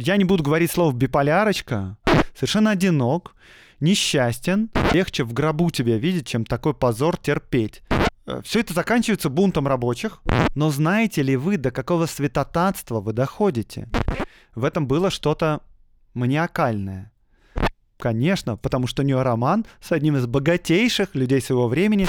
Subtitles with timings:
[0.00, 1.98] я не буду говорить слово биполярочка,
[2.34, 3.34] совершенно одинок,
[3.80, 7.82] несчастен, легче в гробу тебя видеть, чем такой позор терпеть.
[8.26, 10.22] Э, Все это заканчивается бунтом рабочих,
[10.54, 13.88] но знаете ли вы, до какого святотатства вы доходите?
[14.54, 15.60] В этом было что-то
[16.14, 17.12] маниакальное.
[17.98, 22.06] Конечно, потому что роман с одним из богатейших людей своего времени,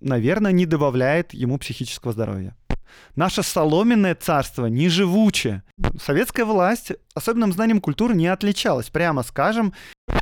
[0.00, 2.54] наверное, не добавляет ему психического здоровья.
[3.16, 5.62] Наше соломенное царство не живуче.
[6.00, 9.72] Советская власть особенным знанием культуры не отличалась, прямо скажем,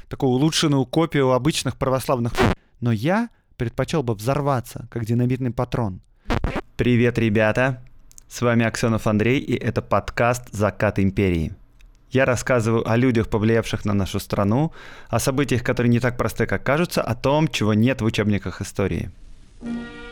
[0.08, 2.32] такую улучшенную копию обычных православных.
[2.80, 6.00] Но я предпочел бы взорваться, как динамитный патрон.
[6.76, 7.82] Привет, ребята!
[8.28, 11.54] С вами Аксенов Андрей, и это подкаст «Закат империи».
[12.10, 14.72] Я рассказываю о людях, повлиявших на нашу страну,
[15.08, 19.10] о событиях, которые не так просты, как кажутся, о том, чего нет в учебниках истории.
[19.60, 20.07] В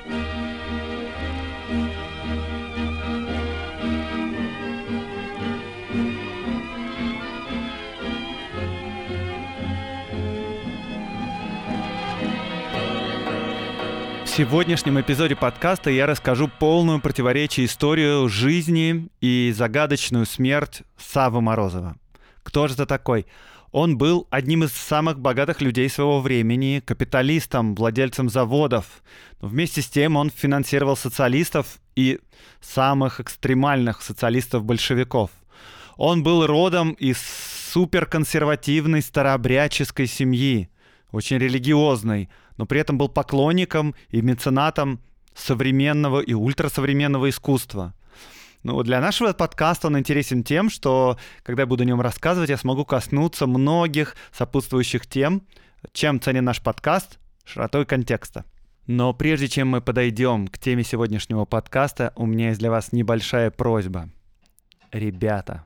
[14.36, 21.96] сегодняшнем эпизоде подкаста я расскажу полную противоречие историю жизни и загадочную смерть Савы Морозова.
[22.42, 23.24] Кто же это такой?
[23.72, 28.84] Он был одним из самых богатых людей своего времени, капиталистом, владельцем заводов.
[29.40, 32.20] Но вместе с тем он финансировал социалистов и
[32.60, 35.30] самых экстремальных социалистов-большевиков.
[35.96, 37.16] Он был родом из
[37.72, 40.68] суперконсервативной старообрядческой семьи,
[41.10, 45.00] очень религиозной, но при этом был поклонником и меценатом
[45.34, 47.94] современного и ультрасовременного искусства.
[48.62, 52.56] Ну, для нашего подкаста он интересен тем, что, когда я буду о нем рассказывать, я
[52.56, 55.42] смогу коснуться многих сопутствующих тем,
[55.92, 58.44] чем ценен наш подкаст, широтой контекста.
[58.86, 63.50] Но прежде чем мы подойдем к теме сегодняшнего подкаста, у меня есть для вас небольшая
[63.50, 64.10] просьба.
[64.92, 65.64] Ребята,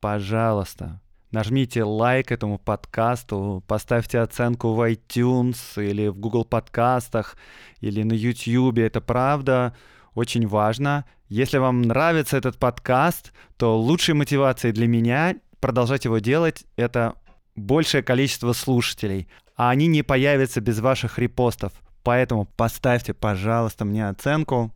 [0.00, 1.01] пожалуйста,
[1.32, 7.36] нажмите лайк этому подкасту, поставьте оценку в iTunes или в Google подкастах
[7.80, 8.78] или на YouTube.
[8.78, 9.74] Это правда
[10.14, 11.04] очень важно.
[11.28, 17.14] Если вам нравится этот подкаст, то лучшей мотивацией для меня продолжать его делать— это
[17.56, 21.72] большее количество слушателей, а они не появятся без ваших репостов.
[22.02, 24.74] Поэтому поставьте, пожалуйста, мне оценку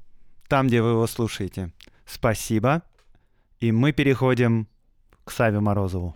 [0.48, 1.72] там, где вы его слушаете.
[2.06, 2.82] Спасибо.
[3.58, 4.68] И мы переходим
[5.24, 6.14] к Саве Морозову.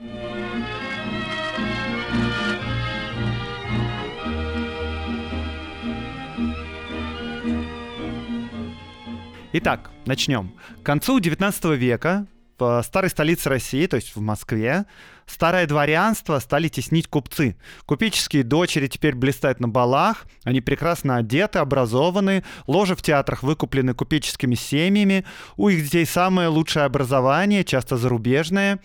[9.53, 10.53] Итак, начнем.
[10.81, 14.85] К концу 19 века в старой столице России, то есть в Москве,
[15.27, 17.57] старое дворянство стали теснить купцы.
[17.85, 24.55] Купеческие дочери теперь блистают на балах, они прекрасно одеты, образованы, ложи в театрах выкуплены купеческими
[24.55, 25.25] семьями,
[25.57, 28.79] у их детей самое лучшее образование, часто зарубежное.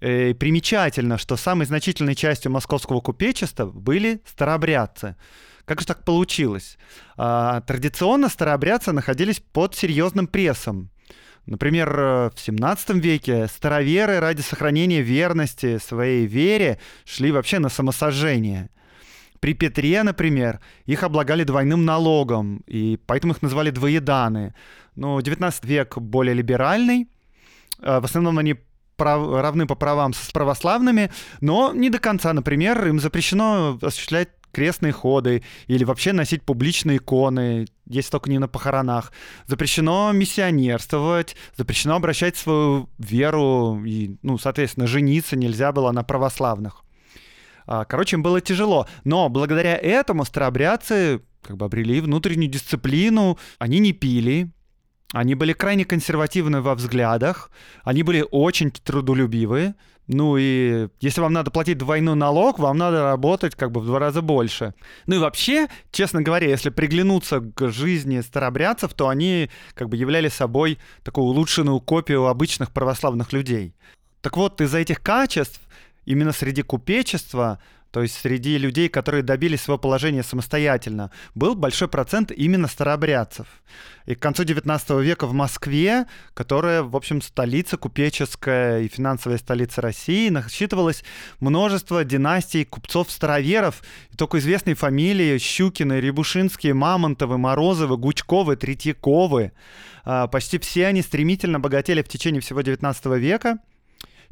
[0.00, 5.16] Э, примечательно, что самой значительной частью московского купечества были старообрядцы.
[5.68, 6.78] Как же так получилось?
[7.18, 10.88] А, традиционно старообрядцы находились под серьезным прессом.
[11.44, 11.90] Например,
[12.34, 18.70] в 17 веке староверы ради сохранения верности своей вере шли вообще на самосожжение.
[19.40, 24.54] При Петре, например, их облагали двойным налогом, и поэтому их называли двоеданы.
[24.96, 27.10] Но 19 век более либеральный.
[27.78, 28.56] В основном они
[28.96, 31.10] прав, равны по правам с православными,
[31.42, 32.32] но не до конца.
[32.32, 38.48] Например, им запрещено осуществлять крестные ходы или вообще носить публичные иконы, если только не на
[38.48, 39.12] похоронах.
[39.46, 46.84] Запрещено миссионерствовать, запрещено обращать свою веру и, ну, соответственно, жениться нельзя было на православных.
[47.66, 48.86] А, короче, им было тяжело.
[49.04, 53.38] Но благодаря этому старообрядцы как бы обрели внутреннюю дисциплину.
[53.58, 54.50] Они не пили,
[55.12, 57.50] они были крайне консервативны во взглядах,
[57.82, 59.74] они были очень трудолюбивые.
[60.08, 63.98] Ну и если вам надо платить двойной налог, вам надо работать как бы в два
[63.98, 64.74] раза больше.
[65.06, 70.28] Ну и вообще, честно говоря, если приглянуться к жизни старобрядцев, то они как бы являли
[70.28, 73.74] собой такую улучшенную копию обычных православных людей.
[74.22, 75.60] Так вот, из-за этих качеств
[76.06, 77.58] именно среди купечества
[77.90, 83.46] то есть среди людей, которые добились своего положения самостоятельно, был большой процент именно старообрядцев.
[84.04, 89.80] И к концу 19 века в Москве, которая, в общем, столица купеческая и финансовая столица
[89.80, 91.02] России, насчитывалось
[91.40, 99.52] множество династий купцов-староверов, и только известные фамилии Щукины, Рябушинские, Мамонтовы, Морозовы, Гучковы, Третьяковы.
[100.04, 103.58] А, почти все они стремительно богатели в течение всего 19 века.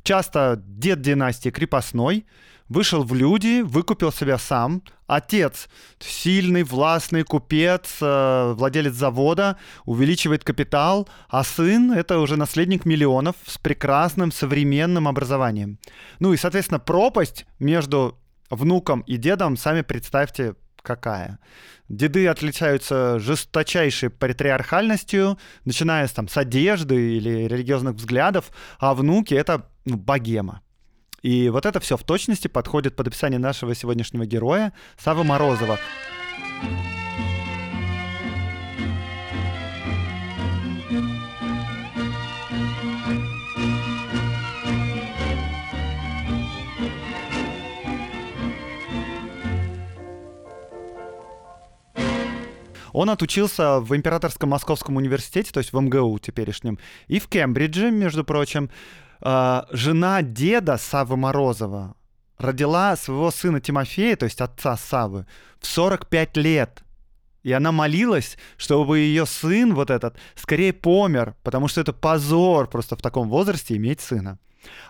[0.03, 2.27] Часто дед династии крепостной,
[2.69, 4.83] вышел в люди, выкупил себя сам.
[5.07, 5.69] Отец—
[5.99, 13.59] сильный, властный купец, э, владелец завода, увеличивает капитал, а сын— это уже наследник миллионов с
[13.59, 15.79] прекрасным современным образованием.
[16.19, 18.19] Ну и, соответственно, пропасть между
[18.51, 21.39] внуком и дедом, сами представьте, какая.
[21.89, 29.69] Деды отличаются жесточайшей патриархальностью, начиная с, там, с одежды или религиозных взглядов, а внуки— это
[29.85, 30.63] ну, богема.
[31.27, 35.77] И вот это все в точности подходит под описание нашего сегодняшнего героя Савы Морозова.
[52.93, 56.79] Он отучился в Императорском Московском университете, то есть в МГУ теперешнем,
[57.09, 58.71] и в Кембридже, между прочим.
[59.21, 61.95] А, жена деда Савы Морозова
[62.39, 65.27] родила своего сына Тимофея, то есть отца Савы,
[65.61, 66.83] в 45 лет.
[67.43, 72.97] И она молилась, чтобы ее сын вот этот скорее помер, потому что это позор просто
[72.97, 74.39] в таком возрасте иметь сына.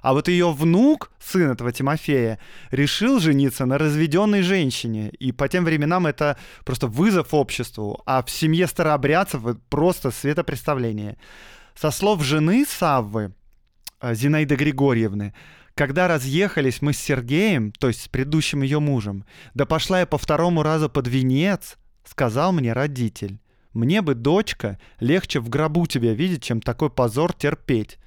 [0.01, 2.39] А вот ее внук, сын этого Тимофея,
[2.71, 5.11] решил жениться на разведенной женщине.
[5.19, 8.03] И по тем временам это просто вызов обществу.
[8.07, 11.19] А в семье старообрядцев просто светопредставление.
[11.75, 13.35] Со слов жены Саввы,
[14.03, 15.35] Зинаиды Григорьевны.
[15.75, 20.17] Когда разъехались мы с Сергеем, то есть с предыдущим ее мужем, да пошла я по
[20.17, 23.41] второму разу под венец, сказал мне родитель.
[23.75, 27.99] Мне бы, дочка, легче в гробу тебя видеть, чем такой позор терпеть.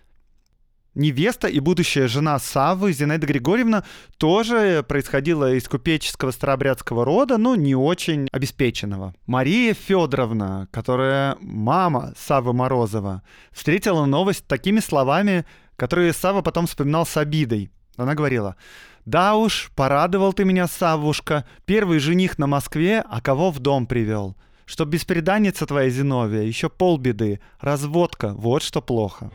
[0.95, 3.83] Невеста и будущая жена Савы, Зинаида Григорьевна,
[4.17, 9.13] тоже происходила из купеческого старообрядского рода, но не очень обеспеченного.
[9.27, 13.21] Мария Федоровна, которая мама Савы Морозова,
[13.51, 15.45] встретила новость такими словами,
[15.79, 17.71] которые Сава потом вспоминал с обидой.
[17.97, 18.55] Она говорила,
[19.05, 24.35] «Да уж, порадовал ты меня, Савушка, первый жених на Москве, а кого в дом привел?
[24.65, 29.31] Что беспреданница твоя Зиновия, еще полбеды, разводка, вот что плохо».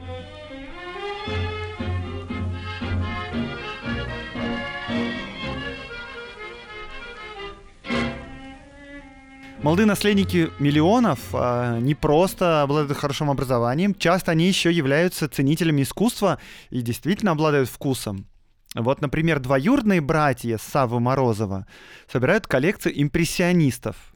[9.65, 16.39] Молодые наследники миллионов а, не просто обладают хорошим образованием, часто они еще являются ценителями искусства
[16.69, 18.27] и действительно обладают вкусом.
[18.75, 21.67] Вот, например, двоюродные братья Савы Морозова
[22.13, 24.14] собирают коллекцию импрессионистов.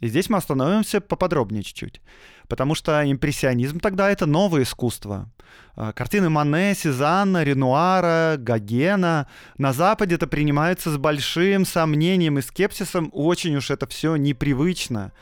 [0.00, 2.00] И здесь мы остановимся поподробнее чуть-чуть.
[2.48, 5.30] Потому что импрессионизм тогда это новое искусство.
[5.76, 9.28] А, картины Мане, Сезанна, Ренуара, Гогена.
[9.58, 13.10] На Западе это принимается с большим сомнением и скепсисом.
[13.12, 15.12] Очень уж это все непривычно.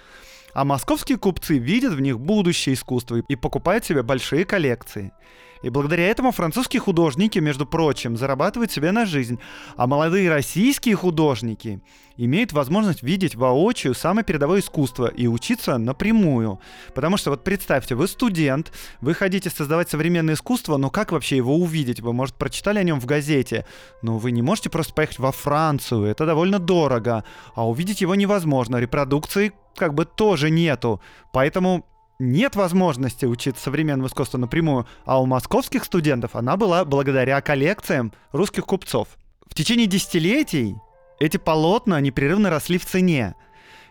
[0.54, 5.12] А московские купцы видят в них будущее искусство и покупают себе большие коллекции.
[5.62, 9.38] И благодаря этому французские художники, между прочим, зарабатывают себе на жизнь,
[9.76, 11.80] а молодые российские художники
[12.16, 16.60] имеют возможность видеть воочию самое передовое искусство и учиться напрямую.
[16.94, 21.56] Потому что вот представьте, вы студент, вы хотите создавать современное искусство, но как вообще его
[21.56, 22.00] увидеть?
[22.00, 23.66] Вы, может, прочитали о нем в газете,
[24.02, 27.24] но вы не можете просто поехать во Францию, это довольно дорого,
[27.54, 31.00] а увидеть его невозможно, репродукции как бы тоже нету.
[31.32, 31.86] Поэтому
[32.18, 38.66] нет возможности учиться современному искусству напрямую, а у московских студентов она была благодаря коллекциям русских
[38.66, 39.08] купцов.
[39.46, 40.76] В течение десятилетий
[41.20, 43.34] эти полотна непрерывно росли в цене.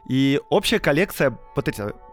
[0.10, 1.38] И общая коллекция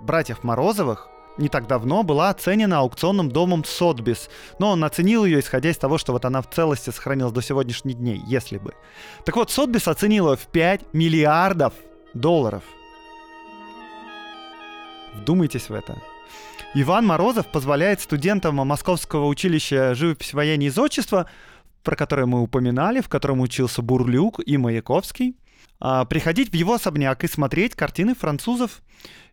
[0.00, 4.28] братьев Морозовых не так давно была оценена аукционным домом Сотбис.
[4.58, 7.94] Но он оценил ее, исходя из того, что вот она в целости сохранилась до сегодняшних
[7.94, 8.74] дней, если бы.
[9.24, 11.74] Так вот, Сотбис оценил ее в 5 миллиардов
[12.14, 12.62] долларов.
[15.14, 16.00] Вдумайтесь в это.
[16.74, 21.26] Иван Морозов позволяет студентам Московского училища живопись, воения и зодчества,
[21.84, 25.36] про которое мы упоминали, в котором учился Бурлюк и Маяковский,
[25.80, 28.82] а, приходить в его особняк и смотреть картины французов.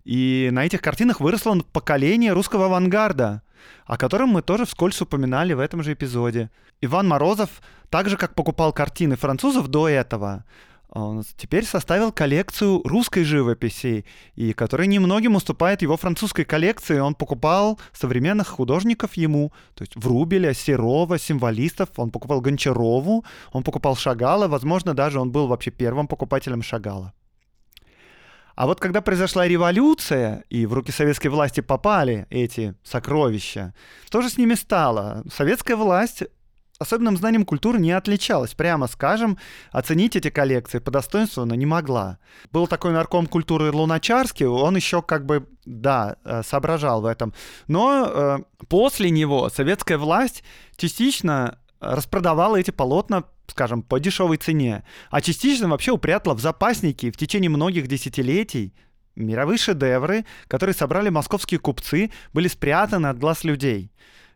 [0.03, 3.41] И на этих картинах выросло поколение русского авангарда,
[3.85, 6.50] о котором мы тоже вскользь упоминали в этом же эпизоде.
[6.81, 7.50] Иван Морозов,
[7.89, 10.45] так же как покупал картины французов до этого,
[10.91, 14.05] он теперь составил коллекцию русской живописи,
[14.36, 17.00] и которая немногим уступает его французской коллекции.
[17.00, 21.89] Он покупал современных художников ему, то есть Врубеля, Серова, символистов.
[21.95, 27.13] Он покупал Гончарову, он покупал Шагала, возможно, даже он был вообще первым покупателем Шагала.
[28.55, 33.74] А вот когда произошла революция, и в руки советской власти попали эти сокровища,
[34.05, 35.24] что же с ними стало?
[35.33, 36.24] Советская власть
[36.81, 38.55] особенным знанием культуры не отличалась.
[38.55, 39.38] Прямо скажем,
[39.71, 42.17] оценить эти коллекции по достоинству она не могла.
[42.51, 47.33] Был такой нарком культуры Луначарский, он еще как бы, да, э, соображал в этом.
[47.67, 50.43] Но э, после него советская власть
[50.75, 57.17] частично распродавала эти полотна, скажем, по дешевой цене, а частично вообще упрятала в запасники в
[57.17, 58.73] течение многих десятилетий
[59.15, 63.91] мировые шедевры, которые собрали московские купцы, были спрятаны от глаз людей.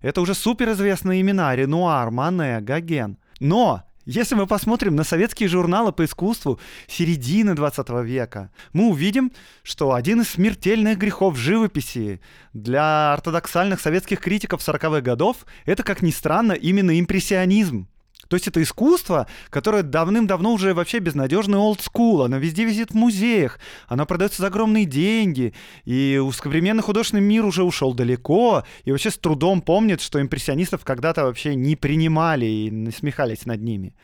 [0.05, 3.17] Это уже суперизвестные имена Ренуар, Мане, Гоген.
[3.39, 9.31] Но если мы посмотрим на советские журналы по искусству середины 20 века, мы увидим,
[9.63, 12.21] что один из смертельных грехов живописи
[12.53, 17.87] для ортодоксальных советских критиков 40-х годов— это, как ни странно, именно импрессионизм.
[18.27, 23.59] То есть это искусство, которое давным-давно уже вообще безнадежный олдскул, оно везде висит в музеях,
[23.87, 25.53] оно продается за огромные деньги,
[25.83, 30.83] и у современный художественный мир уже ушел далеко, и вообще с трудом помнит, что импрессионистов
[30.83, 33.95] когда-то вообще не принимали и насмехались над ними.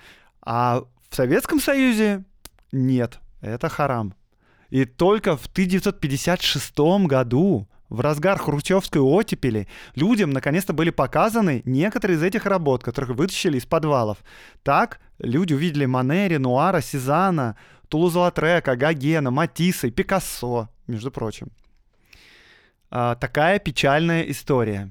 [0.42, 2.24] А в Советском Союзе
[2.72, 4.14] нет, это харам.
[4.70, 12.24] И только в 1956 году в разгар хрущевской оттепели людям наконец-то были показаны некоторые из
[12.24, 14.20] этих работ, которых вытащили из подвалов.
[14.64, 17.58] Так люди увидели Мане, Ренуара, Сезана,
[17.90, 21.50] Тулуза-Латрека, Гогена, Матисса и Пикассо, между прочим.
[22.90, 24.90] А, такая печальная история.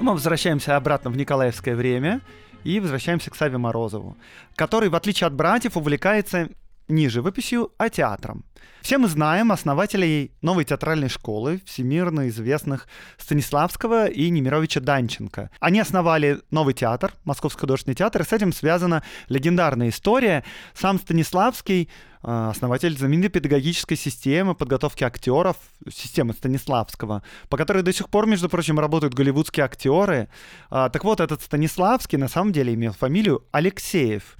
[0.00, 2.20] Мы возвращаемся обратно в Николаевское время–
[2.64, 4.16] и возвращаемся к Саве Морозову,
[4.54, 6.48] который, в отличие от братьев, увлекается
[6.88, 8.44] не живописью, а театром.
[8.80, 15.50] Все мы знаем основателей новой театральной школы, всемирно известных Станиславского и Немировича Данченко.
[15.60, 20.44] Они основали новый театр, Московский художественный театр, и с этим связана легендарная история.
[20.74, 21.90] Сам Станиславский
[22.22, 25.56] э, основатель знаменитой педагогической системы подготовки актеров,
[25.92, 30.28] системы Станиславского, по которой до сих пор, между прочим, работают голливудские актеры.
[30.70, 34.38] А, так вот, этот Станиславский на самом деле имел фамилию Алексеев.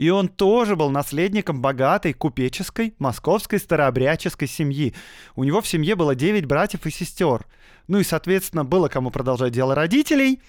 [0.00, 4.94] И он тоже был наследником богатой купеческой московской старообрядческой семьи.
[5.36, 7.44] У него в семье было 9 братьев и сестер.
[7.86, 10.40] Ну и, соответственно, было кому продолжать дело родителей.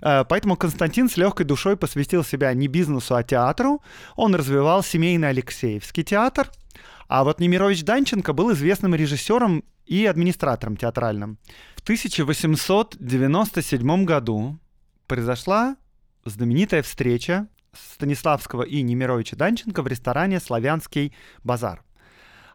[0.00, 3.82] Э, поэтому Константин с легкой душой посвятил себя не бизнесу, а театру.
[4.14, 6.48] Он развивал семейный Алексеевский театр.
[7.08, 11.40] А вот Немирович Данченко был известным режиссером и администратором театральным.
[11.74, 14.60] В 1897 году
[15.08, 15.74] произошла
[16.24, 21.82] знаменитая встреча Станиславского и Немировича Данченко в ресторане «Славянский базар».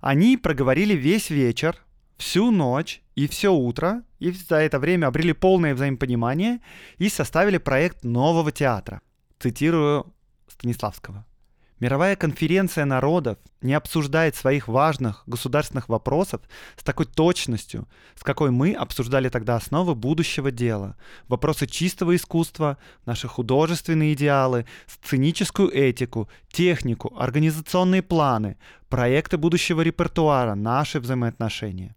[0.01, 1.77] Они проговорили весь вечер,
[2.17, 6.59] всю ночь и все утро, и за это время обрели полное взаимопонимание
[6.97, 9.01] и составили проект нового театра.
[9.39, 10.13] Цитирую
[10.47, 11.25] Станиславского.
[11.81, 16.41] Мировая конференция народов не обсуждает своих важных государственных вопросов
[16.77, 20.95] с такой точностью, с какой мы обсуждали тогда основы будущего дела,
[21.27, 31.01] вопросы чистого искусства, наши художественные идеалы, сценическую этику, технику, организационные планы, проекты будущего репертуара, наши
[31.01, 31.93] взаимоотношения.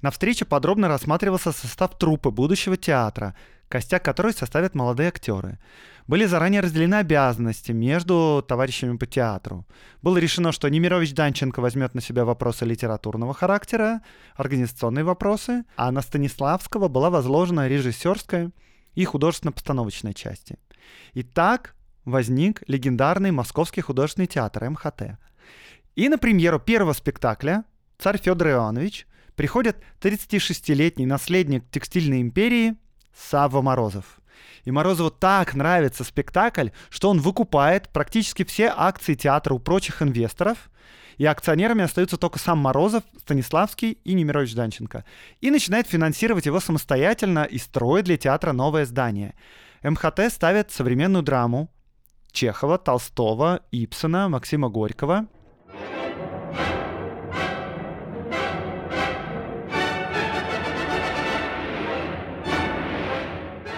[0.00, 3.34] На встрече подробно рассматривался состав труппы будущего театра,
[3.68, 5.58] костяк которой составят молодые актеры–
[6.06, 9.66] были заранее разделены обязанности между товарищами по театру.
[10.02, 14.02] Было решено, что Немирович Данченко возьмет на себя вопросы литературного характера,
[14.36, 18.52] организационные вопросы, а на Станиславского была возложена режиссерская
[18.94, 20.58] и художественно-постановочная части.
[21.12, 25.18] И так возник легендарный Московский художественный театр МХТ.
[25.96, 27.64] И на премьеру первого спектакля
[27.98, 32.76] царь Федор Иванович приходит 36-летний наследник текстильной империи
[33.16, 34.20] Савва Морозов–
[34.66, 40.70] и Морозову так нравится спектакль, что он выкупает практически все акции театра у прочих инвесторов,
[41.18, 45.04] и акционерами остаются только сам Морозов, Станиславский и Немирович Данченко.
[45.40, 49.34] И начинает финансировать его самостоятельно и строит для театра новое здание.
[49.82, 51.70] МХТ ставит современную драму
[52.32, 55.28] Чехова, Толстого, Ипсона, Максима Горького.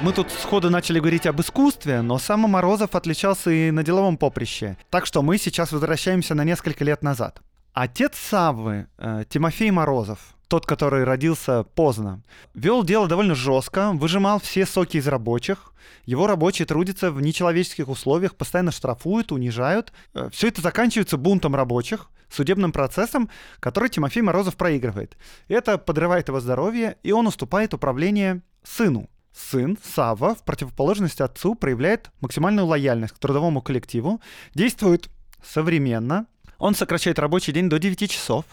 [0.01, 4.77] Мы тут сходу начали говорить об искусстве, но сам Морозов отличался и на деловом поприще.
[4.91, 7.43] Так что мы сейчас возвращаемся на несколько лет назад.
[7.73, 12.23] Отец Саввы, э, Тимофей Морозов, тот, который родился поздно,
[12.55, 15.73] вел дело довольно жестко, выжимал все соки из рабочих.
[16.05, 19.93] Его рабочие трудятся в нечеловеческих условиях, постоянно штрафуют, унижают.
[20.15, 25.17] Э, все это заканчивается бунтом рабочих, судебным процессом, который Тимофей Морозов проигрывает.
[25.49, 29.11] Это подрывает его здоровье, и он уступает управление сыну.
[29.39, 34.21] Сын Сава в противоположность отцу проявляет максимальную лояльность к трудовому коллективу,
[34.55, 35.09] действует
[35.43, 36.27] современно,
[36.59, 38.45] он сокращает рабочий день до 9 часов,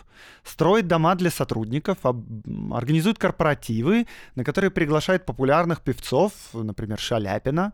[0.44, 7.74] строит дома для сотрудников, организует корпоративы, на которые приглашает популярных певцов, например, Шаляпина.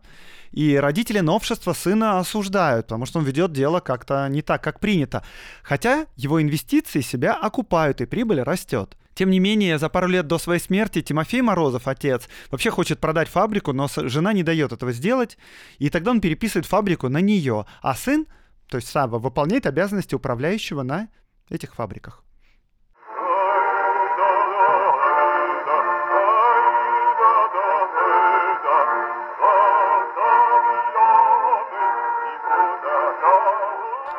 [0.50, 5.22] И родители новшества сына осуждают, потому что он ведет дело как-то не так, как принято.
[5.62, 8.96] Хотя его инвестиции себя окупают, и прибыль растет.
[9.14, 13.28] Тем не менее, за пару лет до своей смерти Тимофей Морозов, отец, вообще хочет продать
[13.28, 15.36] фабрику, но жена не дает этого сделать,
[15.78, 18.26] и тогда он переписывает фабрику на нее, а сын,
[18.68, 21.08] то есть Сава, выполняет обязанности управляющего на
[21.50, 22.24] этих фабриках.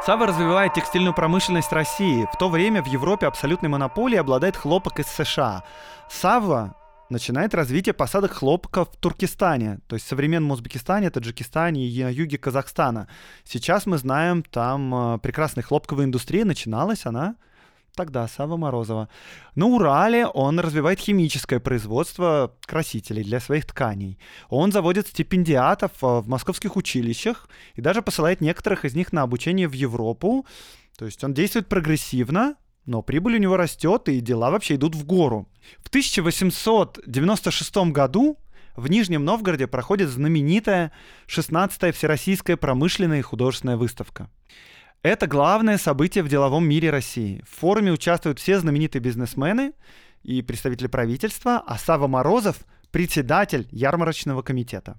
[0.05, 2.27] Сава развивает текстильную промышленность России.
[2.33, 5.63] В то время в Европе абсолютной монополией обладает хлопок из США.
[6.10, 6.75] Сава
[7.10, 12.38] начинает развитие посадок хлопка в Туркестане, то есть в современном Узбекистане, Таджикистане и на юге
[12.38, 13.07] Казахстана.
[13.45, 17.38] Сейчас мы знаем, там э, прекрасная хлопковая индустрия начиналась, она
[17.96, 19.10] тогда Сава Морозова.
[19.56, 24.20] На Урале он развивает химическое производство красителей для своих тканей.
[24.50, 29.68] Он заводит стипендиатов э, в московских училищах и даже посылает некоторых из них на обучение
[29.68, 30.46] в Европу.
[30.98, 35.06] То есть он действует прогрессивно, но прибыль у него растет, и дела вообще идут в
[35.06, 35.48] гору.
[35.84, 38.38] В 1896 году
[38.76, 40.92] в Нижнем Новгороде проходит знаменитая
[41.28, 44.30] 16-я Всероссийская промышленная и художественная выставка.
[45.03, 47.43] Это главное событие в деловом мире России.
[47.45, 49.74] В форуме участвуют все знаменитые бизнесмены
[50.24, 52.60] и представители правительства, а Сава Морозов–
[52.91, 54.98] председатель ярмарочного комитета.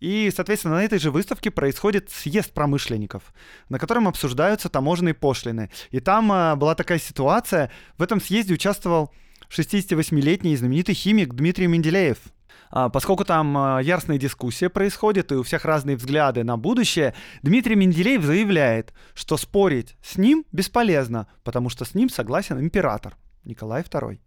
[0.00, 3.34] И, соответственно, на этой же выставке происходит съезд промышленников,
[3.68, 5.68] на котором обсуждаются таможенные пошлины.
[5.90, 9.12] И там а, была такая ситуация, в этом съезде участвовал
[9.50, 12.16] 68-летний знаменитый химик Дмитрий Менделеев–
[12.70, 18.22] поскольку там а, яростная дискуссия происходит и у всех разные взгляды на будущее, Дмитрий Менделеев
[18.22, 24.18] заявляет, что спорить с ним бесполезно, потому что с ним согласен император Николай II.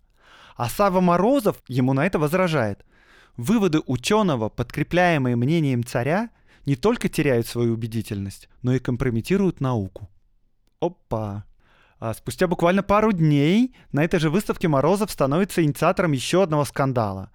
[0.55, 2.85] А Сава Морозов ему на это возражает.
[3.37, 6.29] Выводы ученого, подкрепляемые мнением царя,
[6.65, 10.09] не только теряют свою убедительность, но и компрометируют науку.
[10.79, 11.45] Опа!
[12.01, 17.29] А спустя буквально пару дней на этой же выставке Морозов становится инициатором еще одного скандала.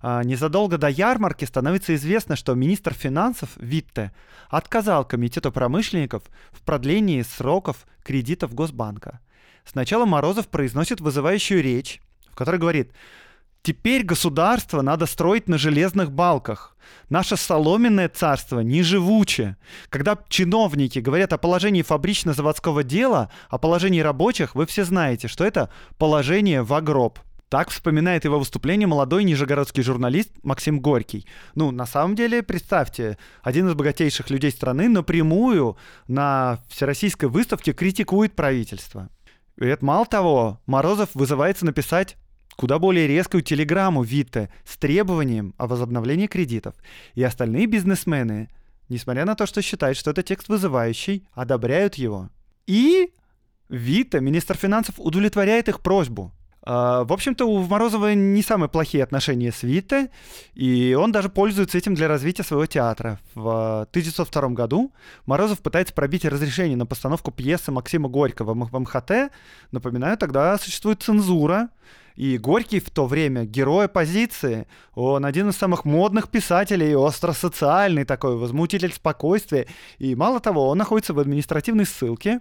[0.00, 4.10] А, незадолго до ярмарки становится известно, что министр финансов Витте
[4.50, 9.20] отказал Комитету промышленников в продлении сроков кредитов Госбанка.
[9.64, 12.90] Сначала Морозов произносит вызывающую речь, в которой говорит,
[13.62, 16.76] Теперь государство надо строить на железных балках.
[17.10, 19.56] Наше соломенное царство не живуче.
[19.90, 25.70] Когда чиновники говорят о положении фабрично-заводского дела, о положении рабочих, вы все знаете, что это
[25.98, 27.18] положение в гроб.
[27.48, 31.26] Так вспоминает его выступление молодой нижегородский журналист Максим Горький.
[31.54, 38.36] Ну, на самом деле, представьте, один из богатейших людей страны напрямую на всероссийской выставке критикует
[38.36, 39.08] правительство.
[39.58, 42.16] И это мало того, Морозов вызывается написать
[42.58, 46.74] куда более резкую телеграмму Витте с требованием о возобновлении кредитов.
[47.14, 48.50] И остальные бизнесмены,
[48.88, 52.30] несмотря на то, что считают, что это текст вызывающий, одобряют его.
[52.66, 53.12] И
[53.68, 56.32] Витте, министр финансов, удовлетворяет их просьбу.
[56.62, 60.10] А, в общем-то, у Морозова не самые плохие отношения с Витте,
[60.54, 63.20] и он даже пользуется этим для развития своего театра.
[63.36, 64.92] В 1902 году
[65.26, 69.32] Морозов пытается пробить разрешение на постановку пьесы Максима Горького в МХТ.
[69.70, 71.68] Напоминаю, тогда существует цензура,
[72.18, 74.66] и Горький в то время герой оппозиции.
[74.94, 79.68] Он один из самых модных писателей, остросоциальный такой, возмутитель спокойствия.
[79.98, 82.40] И мало того, он находится в административной ссылке,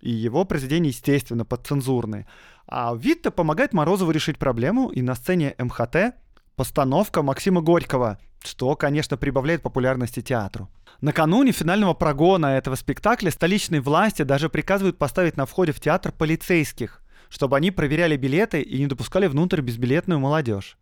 [0.00, 2.26] и его произведения, естественно, подцензурные.
[2.66, 6.14] А Витте помогает Морозову решить проблему, и на сцене МХТ
[6.56, 10.70] постановка Максима Горького, что, конечно, прибавляет популярности театру.
[11.02, 17.02] Накануне финального прогона этого спектакля столичные власти даже приказывают поставить на входе в театр полицейских,
[17.28, 20.78] чтобы они проверяли билеты и не допускали внутрь безбилетную молодежь.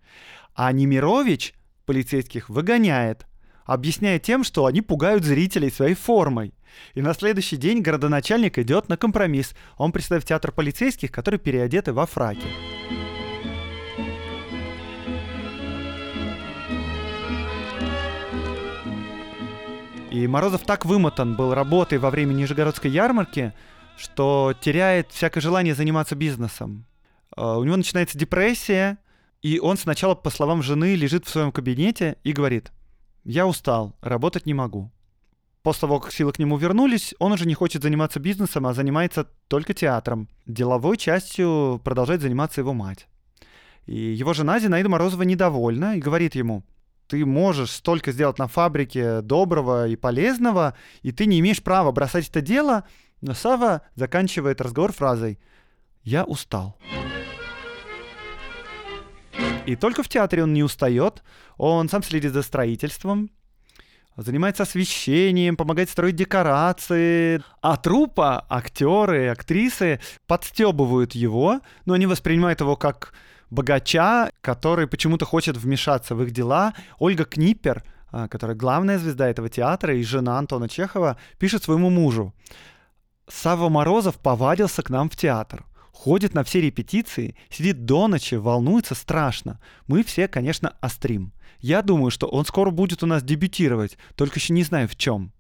[0.55, 1.55] А Немирович
[1.85, 3.27] полицейских выгоняет,
[3.65, 6.55] объясняя тем, что они пугают зрителей своей формой.
[6.95, 9.55] И на следующий день городоначальник идет на компромисс.
[9.79, 12.47] Он представит театр полицейских, которые переодеты во фраки.
[20.17, 23.53] И Морозов так вымотан был работой во время Нижегородской ярмарки,
[23.97, 26.87] что теряет всякое желание заниматься бизнесом.
[27.37, 28.99] А, у него начинается депрессия,
[29.43, 32.73] и он сначала, по словам жены, лежит в своем кабинете и говорит,
[33.25, 34.91] я устал, работать не могу.
[35.63, 39.27] После того, как силы к нему вернулись, он уже не хочет заниматься бизнесом, а занимается
[39.49, 40.29] только театром.
[40.47, 43.09] Деловой частью продолжает заниматься его мать.
[43.87, 46.65] И его жена Зинаида Морозова недовольна и говорит ему,
[47.09, 52.29] ты можешь столько сделать на фабрике доброго и полезного, и ты не имеешь права бросать
[52.29, 52.85] это дело,
[53.21, 55.39] но Сава заканчивает разговор фразой
[56.03, 56.77] «Я устал».
[59.67, 61.25] И только в театре он не устает,
[61.57, 63.31] он сам следит за строительством,
[64.17, 67.43] занимается освещением, помогает строить декорации.
[67.61, 73.13] А трупа, актеры, актрисы подстебывают его, но они воспринимают его как
[73.51, 76.75] богача, который почему-то хочет вмешаться в их дела.
[76.99, 82.35] Ольга Книпер, а, которая главная звезда этого театра и жена Антона Чехова, пишет своему мужу.
[83.29, 85.65] Сава Морозов повадился к нам в театр.
[85.93, 89.61] Ходит на все репетиции, сидит до ночи, волнуется страшно.
[89.87, 91.33] Мы все, конечно, острим.
[91.59, 95.33] Я думаю, что он скоро будет у нас дебютировать, только еще не знаю в чем.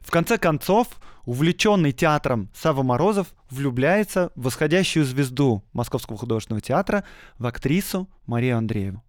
[0.00, 0.88] В конце концов,
[1.24, 7.04] увлеченный театром Сава Морозов влюбляется в восходящую звезду Московского художественного театра,
[7.38, 9.02] в актрису Марию Андрееву.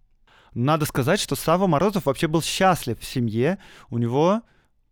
[0.54, 3.58] Надо сказать, что Сава Морозов вообще был счастлив в семье.
[3.90, 4.40] У него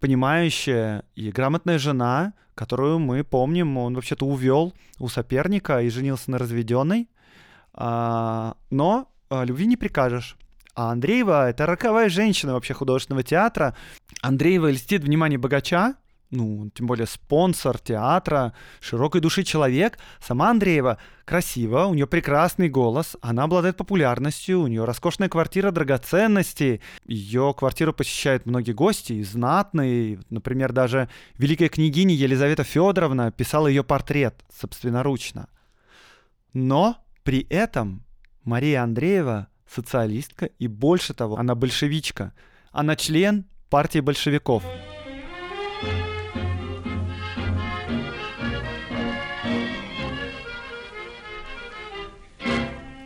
[0.04, 6.36] понимающая и грамотная жена, которую мы помним, он вообще-то увел у соперника и женился на
[6.36, 7.08] разведенной.
[7.72, 10.36] А, но а, любви не прикажешь.
[10.74, 13.74] А Андреева— это роковая женщина вообще художественного театра.
[14.20, 15.94] Андреева льстит внимание богача,
[16.34, 19.98] ну, тем более спонсор театра, широкой души человек.
[20.20, 26.80] Сама Андреева красива, у нее прекрасный голос, она обладает популярностью, у нее роскошная квартира драгоценностей.
[27.06, 30.20] Ее квартиру посещают многие гости, и знатные.
[30.30, 35.48] Например, даже великая княгиня Елизавета Федоровна писала ее портрет собственноручно.
[36.52, 38.04] Но при этом
[38.44, 42.32] Мария Андреева социалистка и больше того, она большевичка.
[42.70, 44.62] Она член партии большевиков.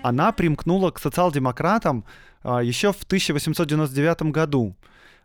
[0.02, 2.04] Она примкнула к социал-демократам
[2.42, 4.76] а, еще в 1899 году.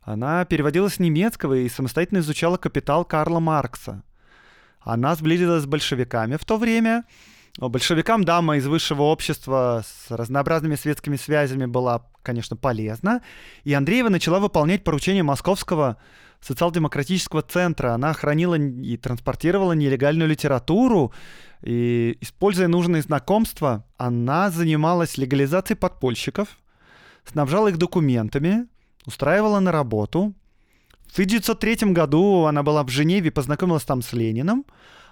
[0.02, 4.04] Она переводила с немецкого и самостоятельно изучала «Капитал» Карла Маркса.
[4.82, 7.06] Она сблизилась с большевиками в то время.
[7.60, 13.22] Большевикам дама из высшего общества с разнообразными светскими связями была, конечно, полезна.
[13.64, 15.98] И Андреева начала выполнять поручения московского
[16.44, 17.94] социал-демократического центра.
[17.94, 21.14] Она хранила и транспортировала нелегальную литературу,
[21.62, 26.50] и, используя нужные знакомства, она занималась легализацией подпольщиков,
[27.26, 28.68] снабжала их документами,
[29.06, 30.34] устраивала на работу.
[31.08, 34.66] В 1903 году она была в Женеве, познакомилась там с Лениным,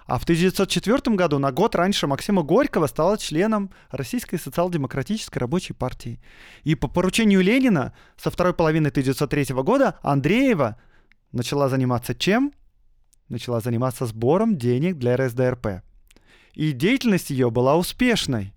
[0.04, 6.20] а в 1904 году, на год раньше Максима Горького, стала членом Российской социал-демократической рабочей партии.
[6.64, 10.76] И по поручению Ленина со второй половины 1903 года Андреева
[11.32, 12.52] начала заниматься чем?
[13.28, 15.82] Начала заниматься сбором денег для РСДРП.
[16.54, 18.52] И деятельность ее была успешной.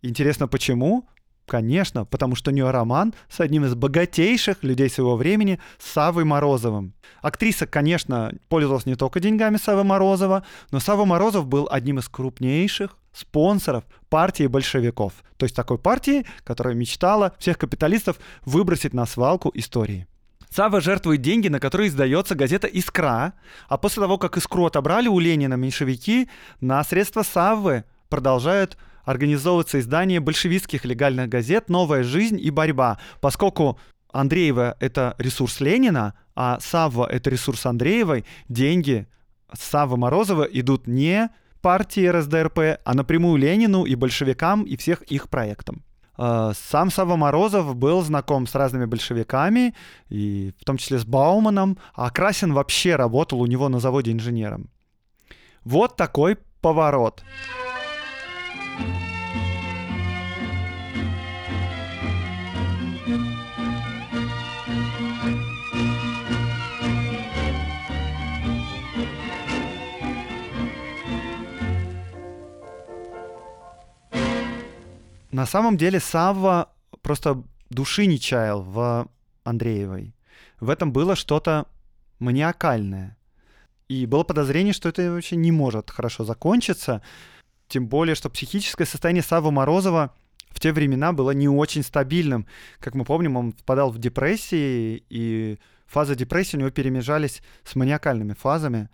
[0.00, 1.06] Интересно, почему?
[1.46, 6.94] Конечно, потому что у нее роман с одним из богатейших людей своего времени, Савой Морозовым.
[7.20, 12.96] Актриса, конечно, пользовалась не только деньгами Савы Морозова, но Сава Морозов был одним из крупнейших
[13.12, 15.12] спонсоров партии большевиков.
[15.36, 20.06] То есть такой партии, которая мечтала всех капиталистов выбросить на свалку истории.
[20.54, 23.32] Сава жертвует деньги, на которые издается газета «Искра»,
[23.68, 26.28] а после того, как «Искру» отобрали у Ленина меньшевики,
[26.60, 33.80] на средства Саввы продолжают организовываться издание большевистских легальных газет «Новая жизнь» и «Борьба», поскольку
[34.12, 39.06] Андреева— это ресурс Ленина, а Савва— это ресурс Андреевой, деньги
[39.54, 41.30] Савва Морозова идут не
[41.62, 45.82] партии РСДРП, а напрямую Ленину и большевикам и всех их проектам.
[46.18, 49.74] Э, сам Сава Морозов был знаком с разными большевиками,
[50.08, 54.70] и в том числе с Бауманом, а Красин вообще работал у него на заводе инженером.
[55.64, 57.22] Вот такой поворот.
[75.32, 76.68] На самом деле Савва
[77.00, 79.08] просто души не чаял в
[79.44, 80.14] Андреевой.
[80.60, 81.66] В этом было что-то
[82.18, 83.16] маниакальное.
[83.88, 87.02] И было подозрение, что это вообще не может хорошо закончиться.
[87.66, 90.14] Тем более, что психическое состояние Савы Морозова
[90.50, 92.46] в те времена было не очень стабильным.
[92.78, 98.34] Как мы помним, он впадал в депрессии, и фазы депрессии у него перемежались с маниакальными
[98.34, 98.90] фазами.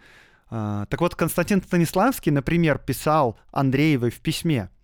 [0.50, 4.70] А, так вот, Константин Станиславский, например, писал Андреевой в письме–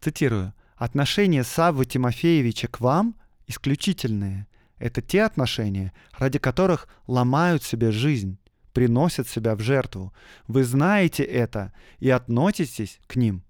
[0.00, 0.54] Цитирую.
[0.76, 4.46] «Отношения Саввы Тимофеевича к вам исключительные.
[4.78, 8.38] Это те отношения, ради которых ломают себе жизнь,
[8.72, 10.12] приносят себя в жертву.
[10.46, 13.42] Вы знаете это и относитесь к ним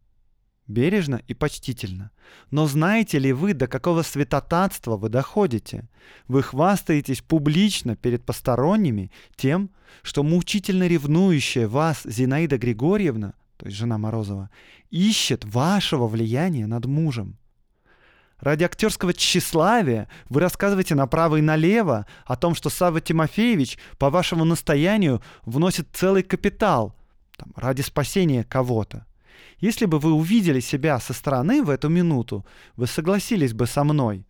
[0.69, 2.11] бережно и почтительно.
[2.51, 5.89] Но знаете ли вы, до какого святотатства вы доходите?
[6.29, 9.71] Вы хвастаетесь публично перед посторонними тем,
[10.03, 14.51] что мучительно ревнующая вас Зинаида Григорьевна то есть жена Морозова,
[14.91, 17.37] ищет вашего влияния над мужем.
[18.39, 24.45] Ради актерского тщеславия вы рассказываете направо и налево о том, что Савва Тимофеевич по вашему
[24.45, 26.95] настоянию вносит целый капитал
[27.37, 29.07] там, ради спасения кого-то.
[29.59, 34.25] Если бы вы увидели себя со стороны в эту минуту, вы согласились бы со мной.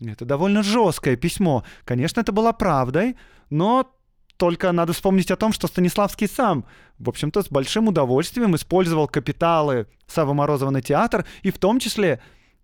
[0.00, 1.64] Это довольно жесткое письмо.
[1.84, 3.14] Конечно, это было правдой,
[3.48, 3.94] но
[4.42, 6.64] только надо вспомнить о том, что Станиславский сам,
[6.98, 12.20] в общем-то, с большим удовольствием использовал капиталы Савва Морозова на театр и в том числе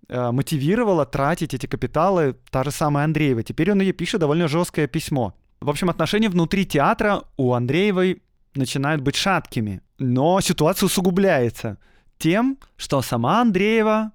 [0.09, 3.45] э, мотивировала тратить эти капиталы та же самая Андреева.
[3.45, 5.35] Теперь он ей пишет довольно жесткое письмо.
[5.61, 8.23] В общем, отношения внутри театра у Андреевой
[8.57, 9.81] начинают быть шаткими.
[10.01, 11.79] Но ситуация усугубляется
[12.19, 14.11] тем, что сама Андреева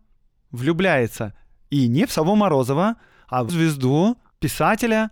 [0.52, 1.34] влюбляется
[1.70, 2.98] и не в Саву Морозова,
[3.30, 5.12] а в звезду писателя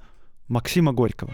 [0.50, 1.32] Максима Горького.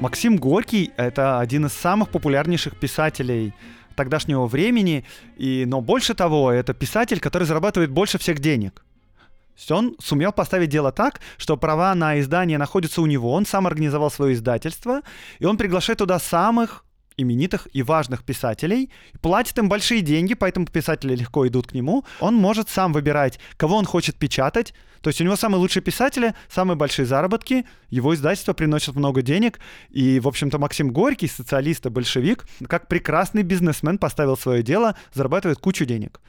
[0.00, 3.52] Максим Горький— это один из самых популярнейших писателей
[3.94, 5.04] тогдашнего времени,
[5.36, 8.76] и, но больше того, это писатель, который зарабатывает больше всех денег.
[8.76, 13.44] То есть он сумел поставить дело так, что права на издание находятся у него, он
[13.44, 15.02] сам организовал свое издательство,
[15.38, 16.86] и он приглашает туда самых
[17.20, 22.04] именитых и важных писателей, платит им большие деньги, поэтому писатели легко идут к нему.
[22.20, 24.74] Он может сам выбирать, кого он хочет печатать.
[25.00, 29.58] То есть у него самые лучшие писатели, самые большие заработки, его издательство приносит много денег.
[29.88, 35.58] И, в общем-то, Максим Горький, социалист и большевик, как прекрасный бизнесмен поставил свое дело, зарабатывает
[35.58, 36.20] кучу денег.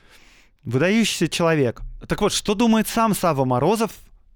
[0.63, 1.81] Выдающийся человек.
[2.07, 3.91] Так вот, что думает сам Сава Морозов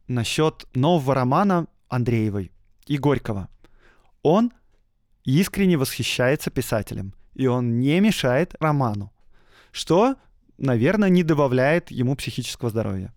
[0.08, 2.52] насчет нового романа Андреевой
[2.88, 3.48] и Горького?
[4.22, 4.52] Он
[5.26, 9.12] искренне восхищается писателем, и он не мешает роману,
[9.72, 10.16] что,
[10.58, 13.14] наверное, не добавляет ему психического здоровья.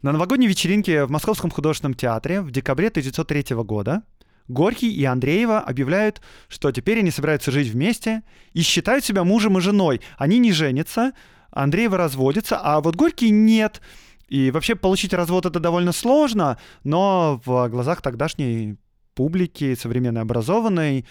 [0.00, 4.02] На новогодней вечеринке в Московском художественном театре в декабре 1903 года
[4.48, 9.60] Горький и Андреева объявляют, что теперь они собираются жить вместе и считают себя мужем и
[9.60, 10.00] женой.
[10.18, 11.12] Они не женятся,
[11.52, 13.80] Андреева разводится, а вот Горький нет.
[14.28, 18.76] И вообще получить развод это довольно сложно, но в глазах тогдашней
[19.14, 21.06] публики, современной образованной,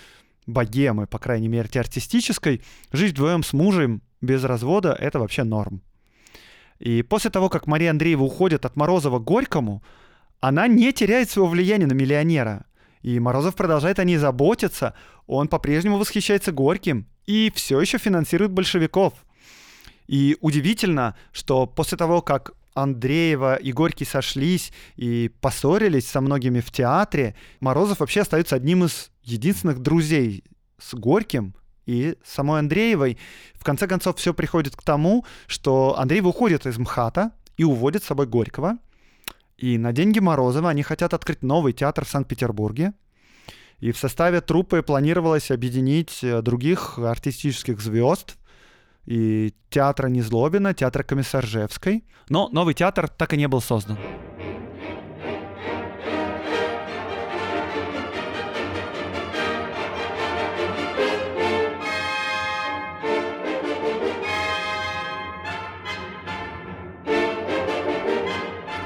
[0.48, 2.62] богемы, по крайней мере, артистической,
[2.92, 5.82] жить вдвоем с мужем без развода— это вообще норм.
[6.80, 9.84] И после того, как Мария Андреева уходит от Морозова к Горькому,
[10.40, 12.66] она не теряет своего влияния на миллионера.
[13.04, 14.96] И Морозов продолжает о ней заботиться,
[15.28, 19.14] он по-прежнему восхищается Горьким и все еще финансирует большевиков.
[20.08, 26.72] И удивительно, что после того, как Андреева и Горький сошлись и поссорились со многими в
[26.72, 30.44] театре, Морозов вообще остается одним из единственных друзей
[30.78, 31.56] с Горьким
[31.86, 33.18] и самой Андреевой.
[33.54, 38.08] В конце концов, все приходит к тому, что Андреева уходит из МХАТа и уводит с
[38.08, 38.78] собой Горького.
[39.58, 42.94] И на деньги Морозова они хотят открыть новый театр в Санкт-Петербурге.
[43.80, 48.38] И в составе труппы планировалось объединить э, других артистических звезд,
[49.06, 52.04] и театра Незлобина, театра Комиссаржевской.
[52.30, 53.98] Но новый театр так и не был создан.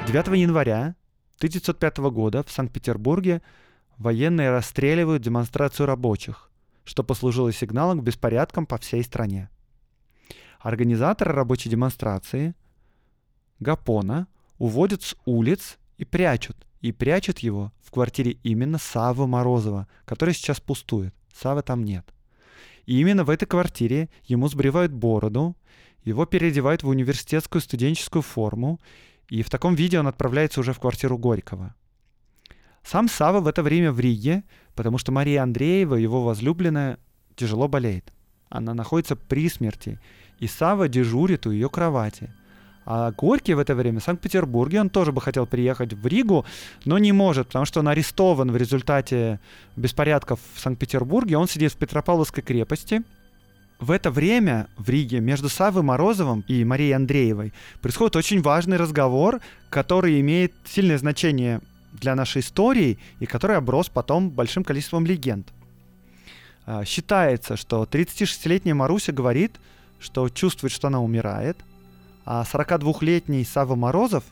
[0.06, 0.94] Девятого января
[1.38, 3.42] 1905 года в Санкт-Петербурге
[3.98, 6.50] военные расстреливают демонстрацию рабочих,
[6.84, 9.50] что послужило сигналом к беспорядкам по всей стране.
[10.66, 12.56] Организаторы рабочей демонстрации
[13.60, 14.26] Гапона
[14.58, 16.56] уводят с улиц и прячут.
[16.80, 21.14] И прячут его в квартире именно Савы Морозова, которая сейчас пустует.
[21.32, 22.12] Савы там нет.
[22.84, 25.56] И именно в этой квартире ему сбривают бороду,
[26.02, 28.80] его переодевают в университетскую студенческую форму,
[29.28, 31.76] и в таком виде он отправляется уже в квартиру Горького.
[32.82, 34.42] Сам Сава в это время в Риге,
[34.74, 36.98] потому что Мария Андреева, его возлюбленная,
[37.36, 38.12] тяжело болеет.
[38.48, 40.00] Она находится при смерти,
[40.38, 42.30] и Сава дежурит у ее кровати.
[42.88, 46.46] А Горький в это время в Санкт-Петербурге, он тоже бы хотел приехать в Ригу,
[46.84, 49.40] но не может, потому что он арестован в результате
[49.74, 51.36] беспорядков в Санкт-Петербурге.
[51.36, 53.02] Он сидит в Петропавловской крепости.
[53.80, 59.40] В это время в Риге между Савой Морозовым и Марией Андреевой происходит очень важный разговор,
[59.68, 61.60] который имеет сильное значение
[61.92, 65.48] для нашей истории и который оброс потом большим количеством легенд.
[66.66, 69.56] А, считается, что 36-летняя Маруся говорит,
[69.98, 71.58] что чувствует, что она умирает,
[72.24, 74.24] а 42-летний Сава Морозов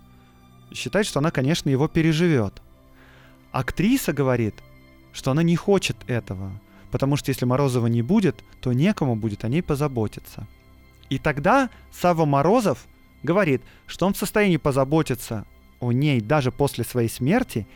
[0.73, 2.61] считает, что она, конечно, его переживет.
[3.53, 4.55] Актриса говорит,
[5.13, 6.51] что она не хочет этого,
[6.91, 10.47] потому что если Морозова не будет, то некому будет о ней позаботиться.
[11.09, 12.87] И тогда Сава Морозов
[13.23, 15.47] говорит, что он в состоянии позаботиться
[15.81, 17.67] о ней даже после своей смерти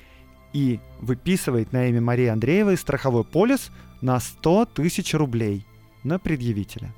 [0.53, 3.71] и выписывает на имя Марии Андреевой страховой полис
[4.01, 5.65] на 100 тысяч рублей.
[6.05, 6.95] на предъявителя.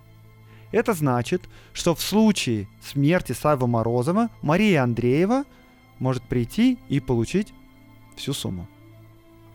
[0.72, 5.44] Это значит, что в случае смерти Савы Морозова Мария Андреева
[5.98, 7.52] может прийти и получить
[8.16, 8.68] всю сумму.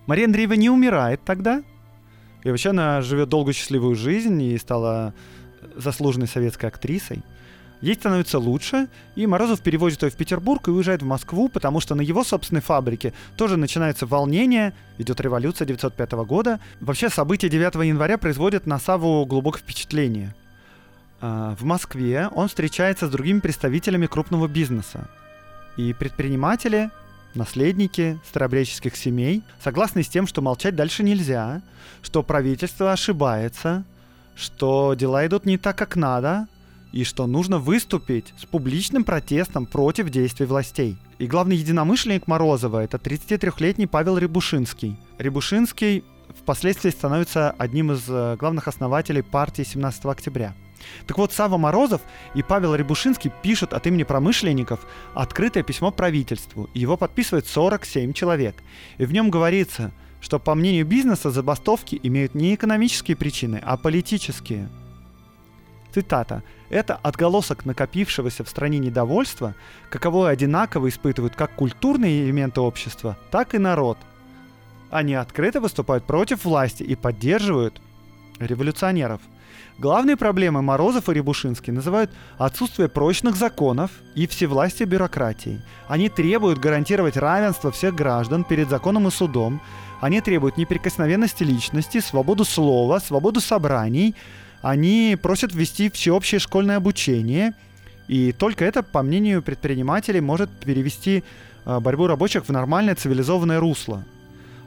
[0.08, 1.64] Мария Андреева не умирает тогда,
[2.44, 5.14] и вообще она живет долгую счастливую жизнь и стала
[5.76, 7.24] заслуженной советской актрисой.
[7.82, 11.96] Ей становится лучше, и Морозов перевозит ее в Петербург и уезжает в Москву, потому что
[11.96, 16.60] на его собственной фабрике тоже начинается волнение, идет революция 1905 года.
[16.80, 20.34] Вообще события 9 января производят на Саву глубокое впечатление.
[21.28, 25.10] А, в Москве он встречается с другими представителями крупного бизнеса.
[25.76, 26.92] И предприниматели,
[27.34, 31.64] наследники старобреческих семей согласны с тем, что молчать дальше нельзя,
[32.04, 33.86] что правительство ошибается,
[34.36, 36.48] что дела идут не так, как надо,
[36.92, 40.96] и что нужно выступить с публичным протестом против действий властей.
[41.18, 44.96] И главный единомышленник Морозова это 33-летний Павел Рябушинский.
[45.18, 46.04] Рябушинский
[46.40, 50.54] впоследствии становится одним из э, главных основателей партии 17 октября.
[51.08, 52.02] Так вот, Сава Морозов
[52.34, 56.70] и Павел Рябушинский пишут от имени промышленников открытое письмо правительству.
[56.74, 58.56] Его подписывает 47 человек.
[58.98, 64.70] И в нем говорится, что по мнению бизнеса забастовки имеют не экономические причины, а политические.
[65.94, 66.44] Цитата.
[66.70, 69.56] «Это отголосок накопившегося в стране недовольства,
[69.90, 73.98] каковое одинаково испытывают как культурные элементы общества, так и народ.
[74.90, 77.82] Они открыто выступают против власти и поддерживают
[78.40, 79.22] революционеров.
[79.78, 85.62] Главные проблемы Морозов и Рябушинский называют отсутствие прочных законов и всевластие бюрократии.
[85.88, 89.62] Они требуют гарантировать равенство всех граждан перед законом и судом.
[90.02, 94.16] Они требуют неприкосновенности личности, свободу слова, свободу собраний,
[94.66, 97.54] они просят ввести всеобщее школьное обучение,
[98.08, 101.24] и только это, по мнению предпринимателей, может перевести
[101.66, 104.04] э, борьбу рабочих в нормальное цивилизованное русло.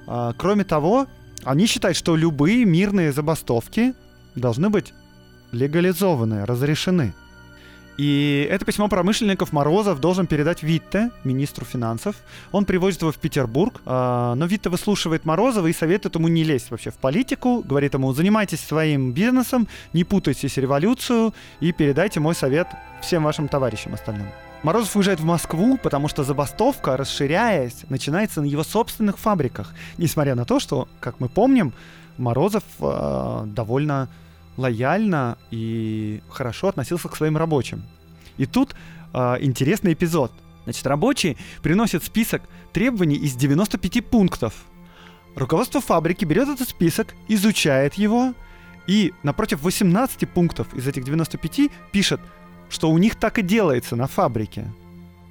[0.07, 1.09] Э, кроме того,
[1.43, 3.95] они считают, что любые мирные забастовки
[4.39, 4.93] должны быть
[5.53, 7.15] легализованы, разрешены.
[7.99, 12.15] И это письмо промышленников Морозов должен передать Витте, министру финансов.
[12.53, 16.71] Он привозит его в Петербург, а, но Витте выслушивает Морозова и советует ему не лезть
[16.71, 17.61] вообще в политику.
[17.67, 22.69] Говорит ему, занимайтесь своим бизнесом, не путайтесь революцию и передайте мой совет
[23.03, 24.29] всем вашим товарищам остальным.
[24.63, 29.75] Морозов уезжает в Москву, потому что забастовка, расширяясь, начинается на его собственных фабриках.
[29.99, 31.73] Несмотря на то, что, как мы помним,
[32.17, 34.09] Морозов э, довольно
[34.59, 37.85] лояльно и хорошо относился к своим рабочим.
[38.37, 38.75] И тут
[39.15, 40.33] э, интересный эпизод.
[40.65, 42.43] Значит, рабочие приносят список
[42.73, 44.53] требований из 95 пунктов.
[45.35, 48.35] Руководство фабрики берет этот список, изучает его,
[48.87, 52.21] и напротив 18 пунктов из этих 95 пишет,
[52.69, 54.67] что у них так и делается на фабрике.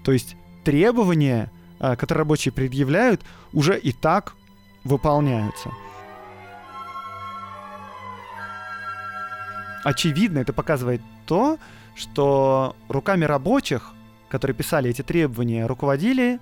[0.04, 4.36] То есть требования, которые рабочие предъявляют, уже и так
[4.84, 5.72] выполняются.
[9.88, 11.58] Очевидно это показывает то,
[11.95, 13.93] что руками рабочих,
[14.30, 16.39] которые писали эти требования, руководили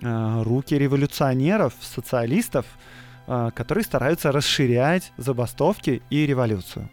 [0.00, 2.66] э, руки революционеров, социалистов,
[3.26, 6.88] э, которые стараются расширять забастовки и революцию.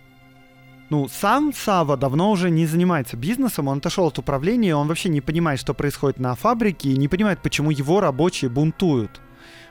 [0.90, 5.22] Ну, сам Сава давно уже не занимается бизнесом, он отошел от управления, он вообще не
[5.22, 9.22] понимает, что происходит на фабрике, и не понимает, почему его рабочие бунтуют.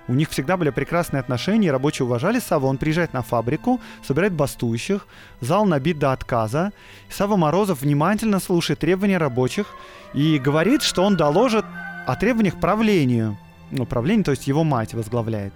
[0.06, 2.66] У них всегда были прекрасные отношения, рабочие уважали Саву.
[2.66, 5.06] Он приезжает на фабрику, собирает бастующих,
[5.40, 6.72] зал набит до отказа.
[7.08, 9.66] Сава Морозов внимательно слушает требования рабочих
[10.12, 11.64] и говорит, что он доложит
[12.06, 13.38] о требованиях правлению.
[13.70, 15.54] Ну, правление, то есть его мать возглавляет.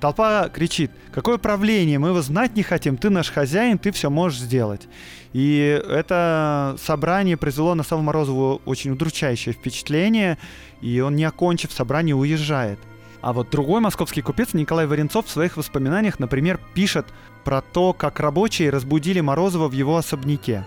[0.00, 4.40] Толпа кричит, какое правление, мы его знать не хотим, ты наш хозяин, ты все можешь
[4.40, 4.88] сделать.
[5.32, 10.38] И это собрание произвело на Саву Морозову очень удручающее впечатление,
[10.80, 12.80] и он, не окончив собрание, уезжает.
[13.22, 17.06] А вот другой московский купец Николай Варенцов в своих воспоминаниях, например, пишет
[17.44, 20.66] про то, как рабочие разбудили Морозова в его особняке.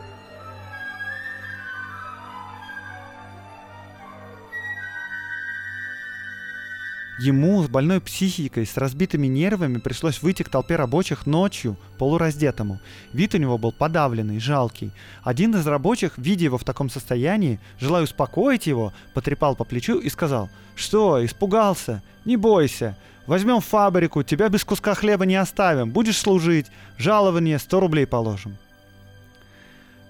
[7.17, 12.81] Ему с больной психикой, с разбитыми нервами пришлось выйти к толпе рабочих ночью, полураздетому.
[13.13, 14.91] Вид у него был подавленный, жалкий.
[15.23, 20.09] Один из рабочих, видя его в таком состоянии, желая успокоить его, потрепал по плечу и
[20.09, 22.03] сказал, «Что, испугался?
[22.25, 22.97] Не бойся.
[23.27, 28.57] Возьмем фабрику, тебя без куска хлеба не оставим, будешь служить, жалование 100 рублей положим».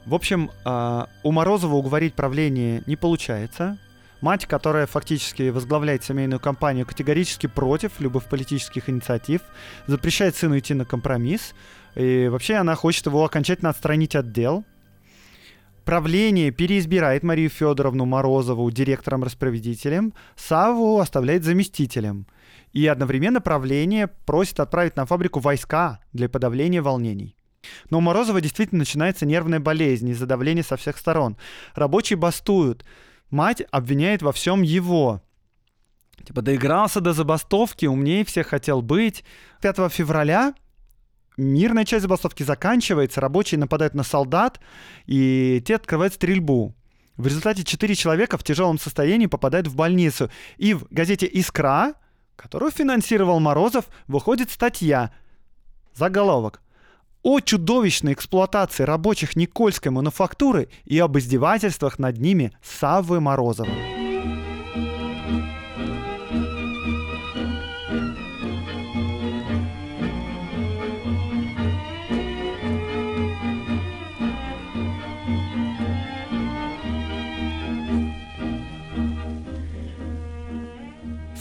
[0.08, 3.78] В общем, а, у Морозова уговорить правление не получается,
[4.22, 9.42] Мать, которая фактически возглавляет семейную компанию, категорически против любых политических инициатив,
[9.88, 11.54] запрещает сыну идти на компромисс,
[11.96, 14.64] и вообще она хочет его окончательно отстранить от дел.
[15.84, 22.26] Правление переизбирает Марию Федоровну Морозову директором-распорядителем, Саву оставляет заместителем.
[22.74, 27.36] И одновременно правление просит отправить на фабрику войска для подавления волнений.
[27.90, 31.38] Но у Морозова действительно начинается нервная болезнь из-за давления со всех сторон.
[31.76, 32.84] Рабочие бастуют.
[33.36, 35.22] Мать обвиняет во всем его.
[36.26, 39.26] Типа, доигрался до забастовки, умнее всех хотел быть.
[39.62, 40.54] 5 февраля
[41.36, 44.62] мирная часть забастовки заканчивается, рабочие нападают на солдат,
[45.06, 46.76] и те открывают стрельбу.
[47.18, 50.32] В результате четыре человека в тяжелом состоянии попадают в больницу.
[50.56, 51.96] И в газете «Искра»,
[52.38, 55.12] которую финансировал Морозов, выходит статья.
[55.94, 56.62] Заголовок.
[57.28, 63.68] О чудовищной эксплуатации рабочих Никольской мануфактуры и об издевательствах над ними Саввы Морозова.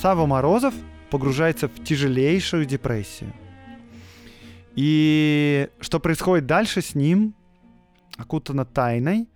[0.00, 0.72] Сава Морозов
[1.10, 3.34] погружается в тяжелейшую депрессию.
[4.74, 7.34] И что происходит дальше с ним,
[8.16, 9.28] окутано тайной.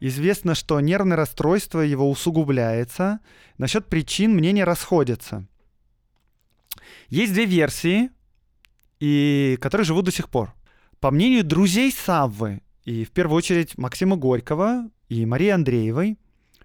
[0.00, 3.20] Известно, что нервное расстройство его усугубляется.
[3.58, 5.46] Насчет причин мнения расходятся.
[7.08, 8.10] Есть две версии,
[8.98, 10.54] и которые живут до сих пор.
[11.00, 16.18] По мнению друзей Саввы, и в первую очередь Максима Горького и Марии Андреевой,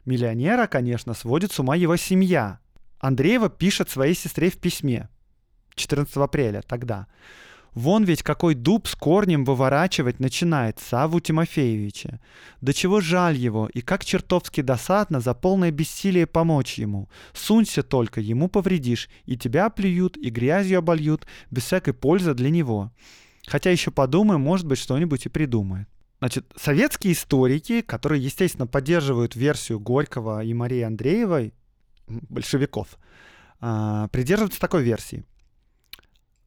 [0.05, 2.59] миллионера, конечно, сводит с ума его семья–
[3.05, 5.09] Андреева пишет своей сестре в письме
[5.75, 7.07] 14 апреля тогда.
[7.75, 12.21] Вон ведь какой дуб с корнем выворачивать начинает Саву Тимофеевича.
[12.61, 17.09] До чего жаль его, и как чертовски досадно за полное бессилие помочь ему.
[17.33, 22.93] Сунься только, ему повредишь, и тебя плюют, и грязью обольют, без всякой пользы для него.
[23.45, 25.89] Хотя еще подумаем, может быть, что-нибудь и придумает.
[26.19, 31.53] Значит, советские историки, которые, естественно, поддерживают версию Горького и Марии Андреевой,
[32.07, 32.97] большевиков,
[33.59, 35.25] а, придерживаются такой версии,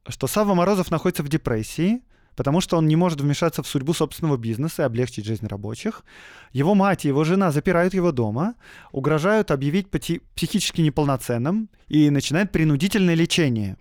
[0.09, 2.01] что Савва Морозов находится в депрессии,
[2.35, 6.03] потому что он не может вмешаться в судьбу собственного бизнеса и облегчить жизнь рабочих.
[6.51, 8.55] Его мать и его жена запирают его дома,
[8.91, 13.77] угрожают объявить психически неполноценным и начинают принудительное лечение.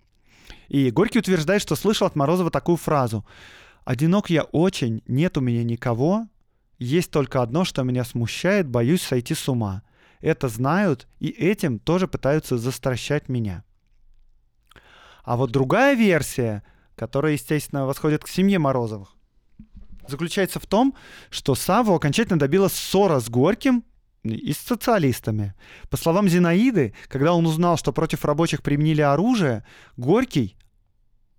[0.68, 3.26] И Горький утверждает, что слышал от Морозова такую фразу
[3.84, 6.26] «Одинок я очень, нет у меня никого,
[6.78, 9.82] есть только одно, что меня смущает, боюсь сойти с ума
[10.20, 13.64] это знают и этим тоже пытаются застращать меня.
[15.28, 16.62] А вот другая версия,
[16.96, 19.14] которая, естественно, восходит к семье Морозовых,
[20.08, 20.94] заключается в том,
[21.28, 23.84] что Саву окончательно добила ссора с Горьким
[24.22, 25.52] и с социалистами.
[25.90, 29.66] По словам Зинаиды, когда он узнал, что против рабочих применили оружие,
[29.98, 30.56] Горький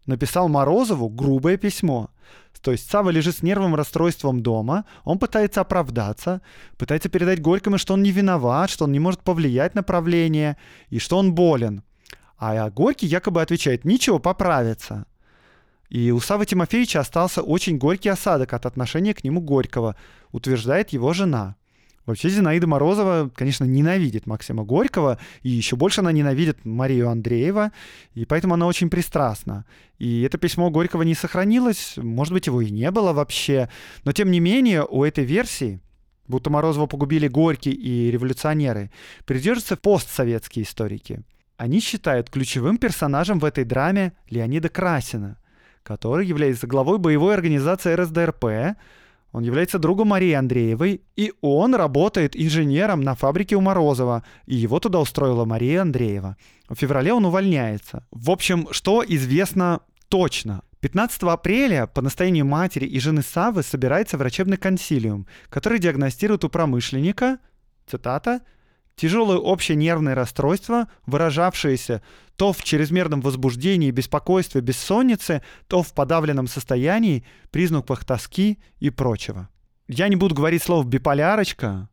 [0.05, 2.11] написал Морозову грубое письмо,
[2.61, 6.43] то есть Сава лежит с нервным расстройством дома, он пытается оправдаться,
[6.77, 10.57] пытается передать Горькому, что он не виноват, что он не может повлиять на правление
[10.89, 11.81] и что он болен.
[12.39, 15.05] А Горький якобы отвечает, ничего, поправится.
[15.89, 19.95] И у Савы Тимофеевича остался очень горький осадок от отношения к нему Горького,
[20.31, 21.55] утверждает его жена.
[22.05, 27.71] Вообще Зинаида Морозова, конечно, ненавидит Максима Горького, и еще больше она ненавидит Марию Андреева,
[28.13, 29.65] и поэтому она очень пристрастна.
[29.99, 33.69] И это письмо Горького не сохранилось, может быть, его и не было вообще,
[34.05, 35.81] но тем не менее у этой версии,
[36.27, 38.91] будто Морозова погубили Горький и революционеры,
[39.25, 41.23] придерживаются постсоветские историки.
[41.59, 45.35] Они считают ключевым персонажем в этой драме Леонида Красина,
[45.83, 48.77] который является главой боевой организации РСДРП,
[49.33, 54.79] он является другом Марии Андреевой, и он работает инженером на фабрике у Морозова, и его
[54.79, 56.37] туда устроила Мария Андреева.
[56.69, 58.07] В феврале он увольняется.
[58.09, 60.61] В общем, что известно точно?
[60.79, 67.37] 15 апреля по настоянию матери и жены Савы собирается врачебный консилиум, который диагностирует у промышленника,
[67.85, 68.39] цитата,
[68.99, 72.01] Тяжелое общее нервное расстройство, выражавшееся
[72.35, 79.47] то в чрезмерном возбуждении, беспокойстве, бессоннице, то в подавленном состоянии, признаках тоски и прочего.
[79.87, 81.87] Я не буду говорить слово «биполярочка»,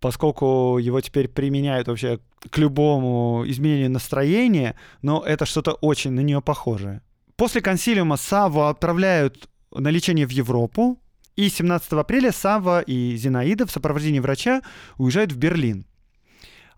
[0.00, 2.20] поскольку его теперь применяют вообще
[2.50, 7.00] к любому изменению настроения, но это что-то очень на нее похожее.
[7.36, 11.00] После консилиума Савву отправляют на лечение в Европу,
[11.36, 14.60] и 17 апреля Сава и Зинаида в сопровождении врача
[14.98, 15.87] уезжают в Берлин.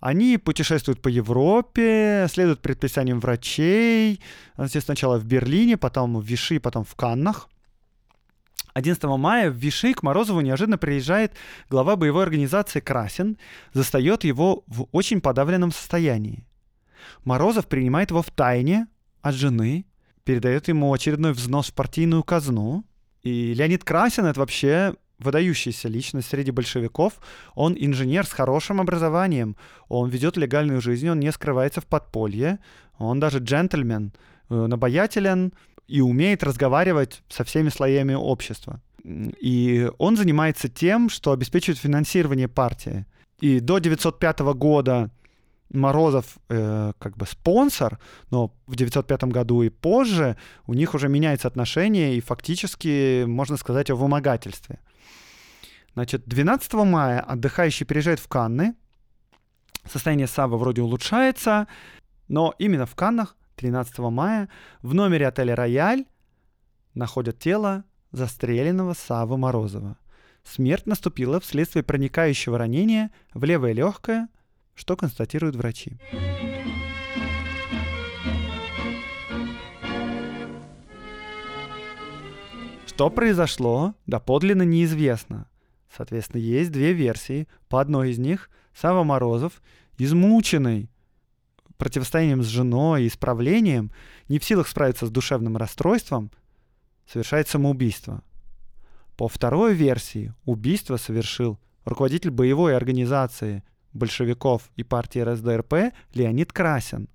[0.01, 4.21] Они путешествуют по Европе, следуют предписаниям врачей.
[4.67, 7.49] Сначала в Берлине, потом в Виши, потом в Каннах.
[8.73, 11.35] 11 мая в Виши к Морозову неожиданно приезжает
[11.69, 13.37] глава боевой организации Красин,
[13.75, 16.45] застает его в очень подавленном состоянии.
[17.25, 18.87] Морозов принимает его в тайне
[19.21, 19.85] от жены,
[20.25, 22.85] передает ему очередной взнос в партийную казну.
[23.23, 27.15] И Леонид Красин— это вообще выдающаяся личность среди большевиков.
[27.55, 29.57] Он инженер с хорошим образованием,
[29.89, 32.59] он ведет легальную жизнь, он не скрывается в подполье,
[32.99, 34.13] он даже джентльмен,
[34.51, 35.53] э, обаятелен,
[35.91, 38.81] и умеет разговаривать со всеми слоями общества.
[39.05, 43.07] И он занимается тем, что обеспечивает финансирование партии.
[43.41, 45.11] И до 905 года
[45.73, 47.99] Морозов э, как бы спонсор,
[48.31, 53.91] но в 905 году и позже у них уже меняется отношение, и фактически можно сказать
[53.91, 54.79] о вымогательстве.
[55.95, 58.75] Значит, 12 мая отдыхающий приезжает в Канны,
[59.85, 61.67] состояние Савы вроде улучшается,
[62.29, 64.49] но именно в Каннах 13 мая
[64.83, 66.07] в номере отеля «Рояль»
[66.95, 69.99] находят тело застреленного Савы Морозова.
[70.45, 74.29] Смерть наступила вследствие проникающего ранения в левое легкое,
[74.75, 75.99] что констатируют врачи.
[82.87, 85.50] Что произошло, доподлинно неизвестно.
[85.95, 87.49] Соответственно, есть две версии.
[87.69, 89.63] По одной из них Сава Морозов,
[89.99, 90.89] измученный
[91.77, 93.91] противостоянием с женой и исправлением,
[94.29, 96.31] не в силах справиться с душевным расстройством,
[97.11, 98.23] совершает самоубийство.
[99.17, 107.09] По второй версии, убийство совершил руководитель боевой организации большевиков и партии РСДРП Леонид Красин.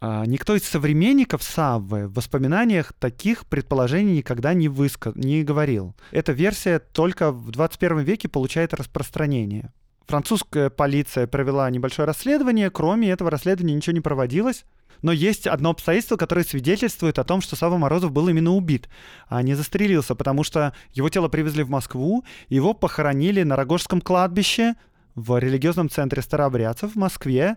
[0.00, 5.12] А никто из современников Саввы в воспоминаниях таких предположений никогда не, выска...
[5.14, 5.94] не говорил.
[6.10, 9.72] Эта версия только в 21 веке получает распространение.
[10.06, 14.64] Французская полиция провела небольшое расследование, кроме этого расследования ничего не проводилось.
[15.02, 18.88] Но есть одно обстоятельство, которое свидетельствует о том, что Сава Морозов был именно убит,
[19.28, 24.74] а не застрелился, потому что его тело привезли в Москву, его похоронили на Рогожском кладбище
[25.14, 27.56] в религиозном центре старообрядцев в Москве.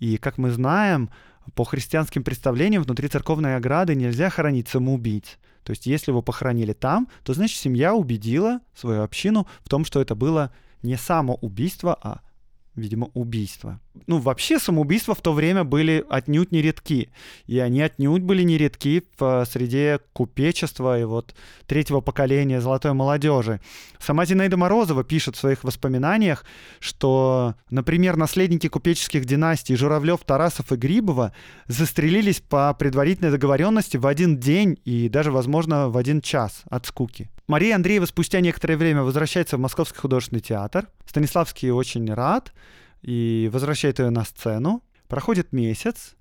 [0.00, 1.10] И, как мы знаем,
[1.54, 5.38] по христианским представлениям внутри церковной ограды нельзя хоронить самоубийц.
[5.64, 10.00] То есть если его похоронили там, то значит семья убедила свою общину в том, что
[10.00, 12.20] это было не самоубийство, а
[12.74, 13.80] видимо, убийства.
[14.06, 17.10] Ну, вообще самоубийства в то время были отнюдь не редки.
[17.46, 21.34] И они отнюдь были не редки в среде купечества и вот
[21.66, 23.60] третьего поколения золотой молодежи.
[23.98, 26.44] Сама Зинаида Морозова пишет в своих воспоминаниях,
[26.80, 31.32] что, например, наследники купеческих династий Журавлев, Тарасов и Грибова
[31.66, 37.30] застрелились по предварительной договоренности в один день и даже, возможно, в один час от скуки.
[37.52, 40.88] Мария Андреева спустя некоторое время возвращается в Московский художественный театр.
[41.06, 42.50] Станиславский очень рад
[43.02, 44.82] и возвращает ее на сцену.
[45.06, 46.14] Проходит месяц,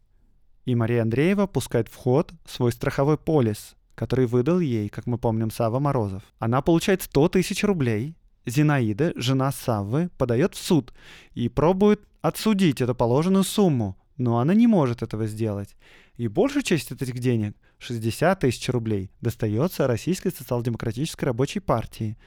[0.65, 5.51] и Мария Андреева пускает в ход свой страховой полис, который выдал ей, как мы помним,
[5.51, 6.21] Сава Морозов.
[6.37, 8.17] Она получает 100 тысяч рублей.
[8.45, 10.93] Зинаида, жена Саввы, подает в суд
[11.33, 15.77] и пробует отсудить эту положенную сумму, но она не может этого сделать.
[16.17, 22.17] И большая часть этих денег, 60 тысяч рублей, достается Российской социал-демократической рабочей партии.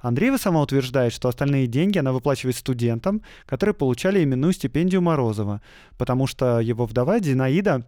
[0.00, 5.60] Андреева сама утверждает, что остальные деньги она выплачивает студентам, которые получали именную стипендию Морозова,
[5.96, 7.84] потому что его вдова Зинаида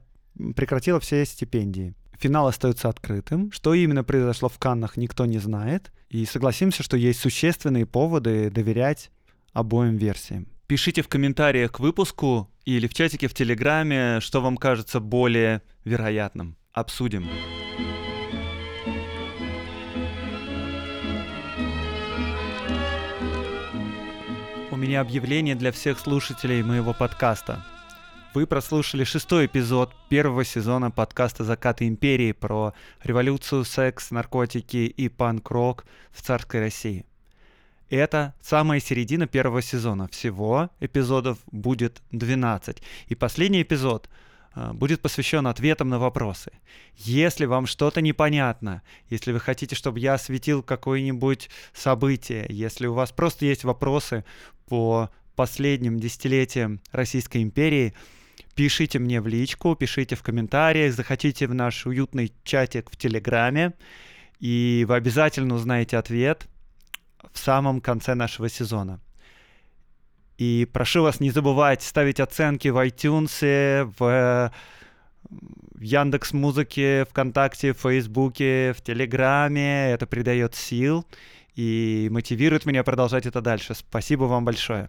[0.57, 1.95] прекратила все стипендии.
[2.19, 3.51] Финал остается открытым.
[3.53, 5.91] Что именно произошло в Каннах, никто не знает.
[6.11, 9.11] И согласимся, что есть существенные поводы доверять
[9.53, 10.47] обоим версиям.
[10.67, 16.57] Пишите в комментариях к выпуску или в чатике в Телеграме, что вам кажется более вероятным.
[16.73, 17.29] Обсудим.
[24.71, 27.67] У меня объявление для всех слушателей моего подкаста.
[28.35, 35.85] Вы прослушали шестой эпизод первого сезона подкаста «Закаты империи» про революцию, секс, наркотики и панк-рок
[36.13, 37.05] в царской России.
[37.91, 40.07] Это самая середина первого сезона.
[40.07, 42.81] Всего эпизодов будет 12.
[43.09, 44.09] И последний эпизод
[44.55, 46.53] э, будет посвящен ответам на вопросы.
[46.97, 53.11] Если вам что-то непонятно, если вы хотите, чтобы я осветил какое-нибудь событие, если у вас
[53.11, 54.25] просто есть вопросы
[54.69, 57.93] по последним десятилетиям Российской империи,
[58.55, 63.73] пишите мне в личку, пишите в комментариях, захотите в наш уютный чатик в Телеграме,
[64.39, 66.47] и вы обязательно узнаете ответ–
[67.33, 69.01] в самом конце нашего сезона.
[70.39, 74.51] И прошу вас не забывать ставить оценки в iTunes, в
[75.79, 79.91] Яндекс Музыке, ВКонтакте, в Фейсбуке, в Телеграме.
[79.91, 81.05] Это придает сил
[81.57, 83.75] и мотивирует меня продолжать это дальше.
[83.75, 84.89] Спасибо вам большое.